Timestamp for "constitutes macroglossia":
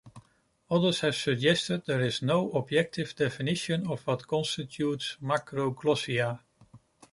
4.25-6.39